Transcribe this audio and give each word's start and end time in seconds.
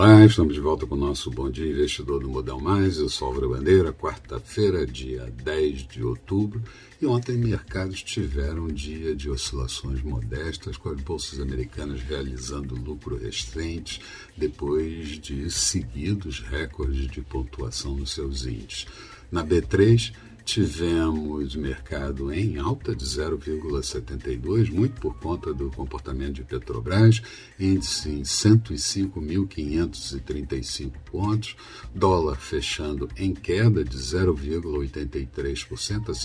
Olá, 0.00 0.24
estamos 0.24 0.54
de 0.54 0.60
volta 0.60 0.86
com 0.86 0.94
o 0.94 0.98
nosso 0.98 1.28
Bom 1.28 1.50
Dia 1.50 1.68
Investidor 1.68 2.20
do 2.20 2.28
Modal 2.28 2.60
Mais. 2.60 2.98
Eu 2.98 3.08
sou 3.08 3.26
Álvaro 3.26 3.48
Bandeira, 3.50 3.92
quarta-feira, 3.92 4.86
dia 4.86 5.28
10 5.42 5.88
de 5.88 6.04
outubro. 6.04 6.62
E 7.02 7.04
ontem 7.04 7.36
mercados 7.36 8.00
tiveram 8.04 8.66
um 8.66 8.72
dia 8.72 9.12
de 9.12 9.28
oscilações 9.28 10.00
modestas, 10.00 10.76
com 10.76 10.90
as 10.90 11.00
bolsas 11.00 11.40
americanas 11.40 12.00
realizando 12.00 12.76
lucro 12.76 13.16
recente 13.16 14.00
depois 14.36 15.18
de 15.18 15.50
seguidos 15.50 16.38
recordes 16.42 17.10
de 17.10 17.20
pontuação 17.20 17.96
nos 17.96 18.12
seus 18.12 18.46
índices. 18.46 18.86
Na 19.32 19.44
B3, 19.44 20.12
Tivemos 20.48 21.54
mercado 21.54 22.32
em 22.32 22.56
alta 22.56 22.96
de 22.96 23.04
0,72, 23.04 24.72
muito 24.72 24.98
por 24.98 25.14
conta 25.18 25.52
do 25.52 25.70
comportamento 25.70 26.36
de 26.36 26.42
Petrobras, 26.42 27.20
índice 27.60 28.08
em 28.08 28.22
105.535 28.22 30.92
pontos, 31.04 31.54
dólar 31.94 32.36
fechando 32.36 33.10
em 33.14 33.34
queda 33.34 33.84
de 33.84 33.98
0,83% 33.98 36.08
a 36.08 36.12
R$ 36.12 36.18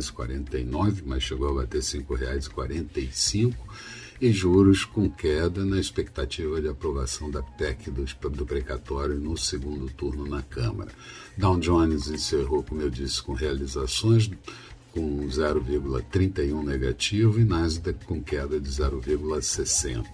5,49, 0.00 1.02
mas 1.06 1.22
chegou 1.22 1.50
a 1.50 1.54
bater 1.62 1.80
R$ 1.80 1.84
5,45 1.84 3.54
e 4.20 4.32
juros 4.32 4.84
com 4.84 5.08
queda 5.08 5.64
na 5.64 5.78
expectativa 5.78 6.60
de 6.60 6.68
aprovação 6.68 7.30
da 7.30 7.42
PEC 7.42 7.90
do, 7.90 8.44
precatório 8.44 9.14
no 9.14 9.36
segundo 9.36 9.88
turno 9.92 10.26
na 10.26 10.42
Câmara. 10.42 10.90
Dow 11.36 11.58
Jones 11.58 12.08
encerrou, 12.08 12.62
como 12.62 12.82
eu 12.82 12.90
disse, 12.90 13.22
com 13.22 13.32
realizações 13.32 14.30
com 14.92 15.28
0,31 15.28 16.64
negativo 16.64 17.38
e 17.38 17.44
Nasdaq 17.44 18.04
com 18.04 18.20
queda 18.22 18.58
de 18.58 18.68
0,60. 18.68 20.04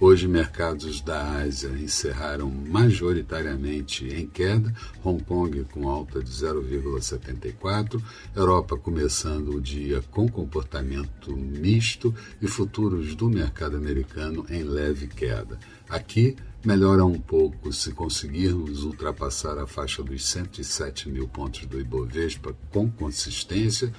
Hoje, 0.00 0.28
mercados 0.28 1.00
da 1.00 1.40
Ásia 1.40 1.70
encerraram 1.70 2.48
majoritariamente 2.48 4.06
em 4.06 4.28
queda, 4.28 4.72
Hong 5.02 5.20
Kong 5.24 5.64
com 5.72 5.88
alta 5.88 6.22
de 6.22 6.30
0,74, 6.30 8.00
Europa 8.32 8.76
começando 8.76 9.56
o 9.56 9.60
dia 9.60 10.00
com 10.12 10.28
comportamento 10.28 11.36
misto 11.36 12.14
e 12.40 12.46
futuros 12.46 13.16
do 13.16 13.28
mercado 13.28 13.76
americano 13.76 14.46
em 14.48 14.62
leve 14.62 15.08
queda. 15.08 15.58
Aqui, 15.88 16.36
melhora 16.64 17.04
um 17.04 17.18
pouco 17.18 17.72
se 17.72 17.90
conseguirmos 17.90 18.84
ultrapassar 18.84 19.58
a 19.58 19.66
faixa 19.66 20.00
dos 20.00 20.24
107 20.28 21.08
mil 21.08 21.26
pontos 21.26 21.66
do 21.66 21.80
Ibovespa 21.80 22.56
com 22.70 22.88
consistência 22.88 23.92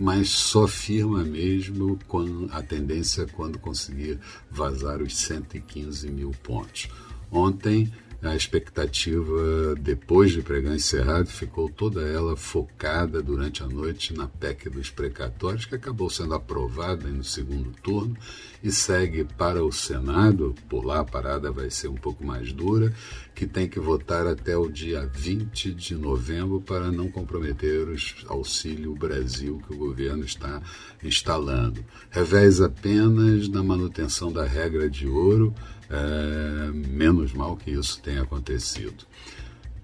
mas 0.00 0.28
só 0.30 0.66
firma 0.66 1.24
mesmo 1.24 1.98
com 2.08 2.48
a 2.50 2.62
tendência 2.62 3.26
quando 3.26 3.58
conseguir 3.58 4.18
vazar 4.50 5.00
os 5.00 5.16
115 5.16 6.10
mil 6.10 6.32
pontos. 6.42 6.88
Ontem 7.30 7.92
a 8.26 8.34
expectativa, 8.34 9.74
depois 9.78 10.32
de 10.32 10.40
pregar 10.40 10.74
encerrado, 10.74 11.26
ficou 11.26 11.68
toda 11.68 12.00
ela 12.02 12.36
focada 12.36 13.22
durante 13.22 13.62
a 13.62 13.66
noite 13.66 14.14
na 14.14 14.26
PEC 14.26 14.70
dos 14.70 14.90
precatórios, 14.90 15.66
que 15.66 15.74
acabou 15.74 16.08
sendo 16.08 16.34
aprovada 16.34 17.06
no 17.08 17.22
segundo 17.22 17.70
turno 17.82 18.16
e 18.62 18.72
segue 18.72 19.24
para 19.24 19.62
o 19.62 19.70
Senado. 19.70 20.54
Por 20.68 20.84
lá 20.84 21.00
a 21.00 21.04
parada 21.04 21.52
vai 21.52 21.68
ser 21.70 21.88
um 21.88 21.96
pouco 21.96 22.24
mais 22.24 22.52
dura, 22.52 22.94
que 23.34 23.46
tem 23.46 23.68
que 23.68 23.78
votar 23.78 24.26
até 24.26 24.56
o 24.56 24.70
dia 24.70 25.06
20 25.12 25.74
de 25.74 25.94
novembro 25.94 26.60
para 26.60 26.90
não 26.90 27.10
comprometer 27.10 27.86
os 27.88 28.24
Auxílio 28.26 28.94
Brasil 28.94 29.60
que 29.66 29.74
o 29.74 29.78
governo 29.78 30.24
está 30.24 30.62
instalando. 31.02 31.84
Revés 32.10 32.60
apenas 32.60 33.48
na 33.48 33.62
manutenção 33.62 34.32
da 34.32 34.44
regra 34.44 34.88
de 34.88 35.06
ouro 35.06 35.54
é, 35.90 36.70
menos 36.72 37.32
mal 37.32 37.56
que 37.56 37.70
isso 37.70 38.00
tenha 38.00 38.22
acontecido. 38.22 39.04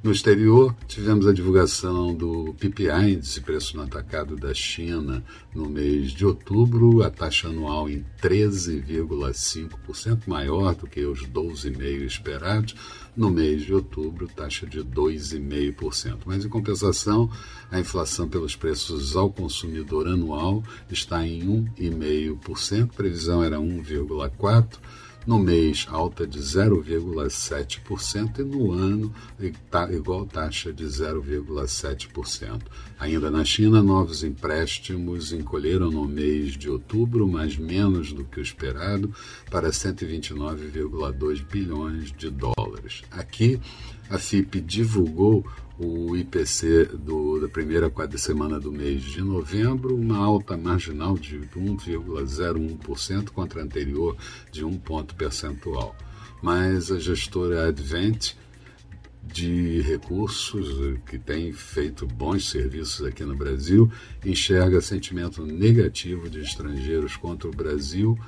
No 0.02 0.12
exterior, 0.12 0.74
tivemos 0.88 1.28
a 1.28 1.32
divulgação 1.32 2.14
do 2.14 2.54
PPI, 2.54 3.16
índice 3.16 3.38
preço 3.42 3.76
no 3.76 3.82
atacado 3.82 4.34
da 4.34 4.54
China, 4.54 5.22
no 5.54 5.68
mês 5.68 6.12
de 6.12 6.24
outubro, 6.24 7.02
a 7.02 7.10
taxa 7.10 7.48
anual 7.48 7.86
em 7.86 8.02
13,5%, 8.18 10.22
maior 10.26 10.74
do 10.74 10.86
que 10.86 11.04
os 11.04 11.28
12,5% 11.28 12.06
esperados. 12.06 12.74
No 13.14 13.30
mês 13.30 13.60
de 13.60 13.74
outubro, 13.74 14.26
taxa 14.26 14.66
de 14.66 14.82
2,5%. 14.82 16.20
Mas, 16.24 16.46
em 16.46 16.48
compensação, 16.48 17.30
a 17.70 17.78
inflação 17.78 18.26
pelos 18.26 18.56
preços 18.56 19.14
ao 19.14 19.30
consumidor 19.30 20.08
anual 20.08 20.64
está 20.90 21.26
em 21.26 21.42
1,5%, 21.76 22.94
previsão 22.94 23.44
era 23.44 23.58
1,4%. 23.58 24.78
No 25.26 25.38
mês, 25.38 25.86
alta 25.90 26.26
de 26.26 26.38
0,7% 26.38 28.38
e 28.38 28.42
no 28.42 28.72
ano, 28.72 29.14
igual 29.92 30.24
taxa 30.24 30.72
de 30.72 30.84
0,7%. 30.84 32.62
Ainda 32.98 33.30
na 33.30 33.44
China, 33.44 33.82
novos 33.82 34.24
empréstimos 34.24 35.32
encolheram 35.32 35.90
no 35.90 36.06
mês 36.06 36.54
de 36.54 36.70
outubro, 36.70 37.28
mas 37.28 37.56
menos 37.56 38.14
do 38.14 38.24
que 38.24 38.40
o 38.40 38.42
esperado, 38.42 39.14
para 39.50 39.68
129,2 39.68 41.44
bilhões 41.44 42.12
de 42.12 42.30
dólares. 42.30 43.02
Aqui, 43.10 43.60
a 44.10 44.18
FIP 44.18 44.60
divulgou 44.60 45.46
o 45.78 46.14
IPC 46.14 46.90
do, 46.92 47.40
da 47.40 47.48
primeira 47.48 47.88
quadra 47.88 48.18
semana 48.18 48.60
do 48.60 48.70
mês 48.70 49.02
de 49.02 49.22
novembro, 49.22 49.96
uma 49.96 50.18
alta 50.18 50.56
marginal 50.56 51.16
de 51.16 51.38
1,01% 51.38 53.30
contra 53.30 53.60
a 53.60 53.64
anterior 53.64 54.14
de 54.52 54.62
1 54.62 54.78
ponto 54.78 55.14
percentual. 55.14 55.96
Mas 56.42 56.90
a 56.90 56.98
gestora 56.98 57.68
Advent 57.68 58.34
de 59.22 59.80
recursos 59.82 60.98
que 61.06 61.18
tem 61.18 61.52
feito 61.52 62.06
bons 62.06 62.48
serviços 62.50 63.06
aqui 63.06 63.24
no 63.24 63.36
Brasil 63.36 63.90
enxerga 64.24 64.80
sentimento 64.80 65.44
negativo 65.46 66.28
de 66.28 66.40
estrangeiros 66.40 67.16
contra 67.16 67.48
o 67.48 67.52
Brasil 67.52 68.18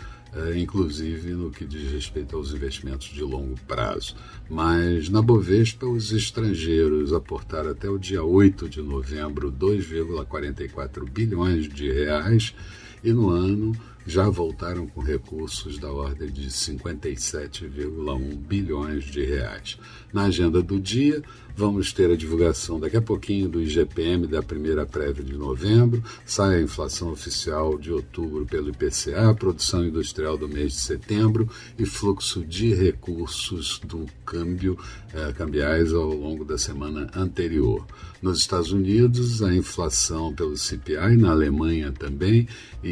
inclusive 0.56 1.32
no 1.32 1.50
que 1.50 1.64
diz 1.64 1.90
respeito 1.92 2.36
aos 2.36 2.52
investimentos 2.52 3.08
de 3.08 3.22
longo 3.22 3.54
prazo. 3.66 4.16
Mas 4.48 5.08
na 5.08 5.20
Bovespa, 5.20 5.86
os 5.86 6.12
estrangeiros 6.12 7.12
aportaram 7.12 7.70
até 7.70 7.88
o 7.88 7.98
dia 7.98 8.22
8 8.22 8.68
de 8.68 8.82
novembro 8.82 9.52
2,44 9.52 11.08
bilhões 11.08 11.68
de 11.68 11.92
reais 11.92 12.54
e 13.02 13.12
no 13.12 13.30
ano 13.30 13.72
já 14.06 14.28
voltaram 14.28 14.86
com 14.86 15.00
recursos 15.00 15.78
da 15.78 15.90
ordem 15.90 16.28
de 16.30 16.48
57,1 16.48 18.36
bilhões 18.36 19.04
de 19.04 19.24
reais. 19.24 19.78
Na 20.12 20.24
agenda 20.24 20.62
do 20.62 20.78
dia, 20.80 21.22
vamos 21.56 21.92
ter 21.92 22.10
a 22.10 22.16
divulgação 22.16 22.80
daqui 22.80 22.96
a 22.96 23.02
pouquinho 23.02 23.48
do 23.48 23.62
IGPM 23.62 24.26
da 24.26 24.42
primeira 24.42 24.84
prévia 24.84 25.24
de 25.24 25.36
novembro, 25.36 26.02
sai 26.26 26.56
a 26.56 26.62
inflação 26.62 27.10
oficial 27.12 27.78
de 27.78 27.92
outubro 27.92 28.44
pelo 28.44 28.70
IPCA, 28.70 29.34
produção 29.34 29.84
industrial 29.84 30.36
do 30.36 30.48
mês 30.48 30.72
de 30.72 30.80
setembro 30.80 31.48
e 31.78 31.86
fluxo 31.86 32.44
de 32.44 32.74
recursos 32.74 33.80
do 33.84 34.06
câmbio 34.24 34.78
eh, 35.14 35.32
cambiais 35.36 35.92
ao 35.92 36.12
longo 36.12 36.44
da 36.44 36.58
semana 36.58 37.10
anterior. 37.14 37.86
Nos 38.20 38.38
Estados 38.38 38.70
Unidos, 38.70 39.42
a 39.42 39.52
inflação 39.52 40.32
pelo 40.32 40.56
CPI, 40.56 41.16
na 41.16 41.32
Alemanha 41.32 41.90
também, 41.90 42.46
e 42.82 42.91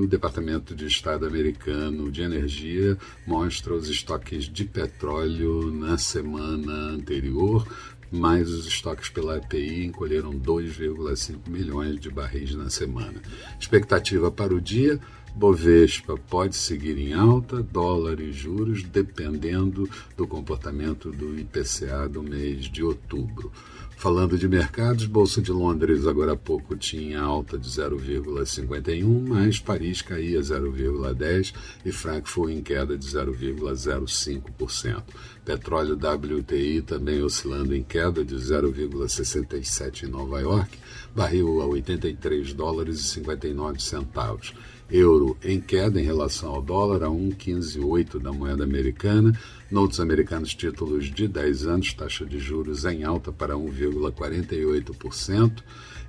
o 0.00 0.06
Departamento 0.06 0.74
de 0.74 0.86
Estado 0.86 1.26
americano 1.26 2.10
de 2.10 2.22
Energia 2.22 2.96
mostra 3.26 3.74
os 3.74 3.88
estoques 3.88 4.44
de 4.44 4.64
petróleo 4.64 5.70
na 5.70 5.98
semana 5.98 6.72
anterior, 6.92 7.66
mas 8.10 8.48
os 8.50 8.66
estoques 8.66 9.08
pela 9.08 9.38
EPI 9.38 9.84
encolheram 9.84 10.32
2,5 10.32 11.48
milhões 11.48 11.98
de 12.00 12.10
barris 12.10 12.54
na 12.54 12.70
semana. 12.70 13.20
Expectativa 13.58 14.30
para 14.30 14.54
o 14.54 14.60
dia: 14.60 15.00
Bovespa 15.34 16.16
pode 16.16 16.56
seguir 16.56 16.96
em 16.98 17.12
alta, 17.12 17.62
dólar 17.62 18.20
e 18.20 18.32
juros, 18.32 18.82
dependendo 18.82 19.88
do 20.16 20.26
comportamento 20.26 21.10
do 21.10 21.38
IPCA 21.38 22.08
do 22.08 22.22
mês 22.22 22.64
de 22.64 22.82
outubro. 22.82 23.52
Falando 23.98 24.36
de 24.36 24.46
mercados, 24.46 25.06
Bolsa 25.06 25.40
de 25.40 25.50
Londres 25.50 26.06
agora 26.06 26.32
há 26.32 26.36
pouco 26.36 26.76
tinha 26.76 27.18
alta 27.18 27.56
de 27.56 27.66
0,51, 27.66 29.26
mas 29.26 29.58
Paris 29.58 30.02
caía 30.02 30.38
0,10 30.38 31.54
e 31.82 31.90
Frankfurt 31.90 32.52
em 32.52 32.60
queda 32.60 32.96
de 32.96 33.06
0,05%. 33.06 35.02
Petróleo 35.46 35.94
WTI 35.96 36.82
também 36.82 37.22
oscilando 37.22 37.74
em 37.74 37.82
queda 37.82 38.22
de 38.22 38.36
0,67 38.36 40.02
em 40.02 40.08
Nova 40.08 40.40
York, 40.40 40.78
barril 41.14 41.62
a 41.62 41.66
83 41.66 42.52
dólares 42.52 43.00
e 43.00 43.04
59 43.04 43.80
centavos. 43.80 44.52
Euro 44.90 45.36
em 45.42 45.60
queda 45.60 46.00
em 46.00 46.04
relação 46.04 46.54
ao 46.54 46.62
dólar 46.62 47.02
a 47.02 47.10
1,158 47.10 48.20
da 48.20 48.32
moeda 48.32 48.62
americana. 48.62 49.36
Notes 49.68 49.98
americanos 49.98 50.54
títulos 50.54 51.06
de 51.06 51.26
10 51.26 51.66
anos, 51.66 51.92
taxa 51.92 52.24
de 52.24 52.38
juros 52.38 52.84
em 52.84 53.02
alta 53.02 53.32
para 53.32 53.56
1,48%. 53.86 55.62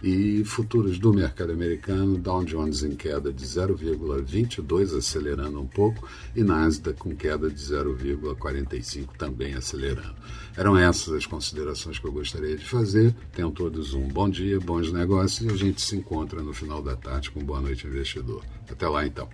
E 0.03 0.43
futuros 0.45 0.99
do 0.99 1.11
mercado 1.11 1.51
americano, 1.51 2.19
Dow 2.19 2.43
Jones 2.43 2.83
em 2.83 2.95
queda 2.95 3.33
de 3.33 3.43
0,22, 3.43 4.95
acelerando 4.95 5.59
um 5.59 5.65
pouco, 5.65 6.07
e 6.35 6.43
Nasdaq 6.43 6.99
com 6.99 7.15
queda 7.15 7.49
de 7.49 7.59
0,45, 7.59 9.17
também 9.17 9.55
acelerando. 9.55 10.15
Eram 10.55 10.77
essas 10.77 11.13
as 11.15 11.25
considerações 11.25 11.97
que 11.97 12.05
eu 12.05 12.11
gostaria 12.11 12.55
de 12.55 12.65
fazer. 12.65 13.15
Tenham 13.33 13.51
todos 13.51 13.95
um 13.95 14.07
bom 14.07 14.29
dia, 14.29 14.59
bons 14.59 14.91
negócios 14.91 15.49
e 15.49 15.51
a 15.51 15.57
gente 15.57 15.81
se 15.81 15.95
encontra 15.95 16.43
no 16.43 16.53
final 16.53 16.81
da 16.81 16.95
tarde 16.95 17.31
com 17.31 17.43
Boa 17.43 17.61
Noite 17.61 17.87
Investidor. 17.87 18.43
Até 18.69 18.87
lá 18.87 19.05
então. 19.05 19.27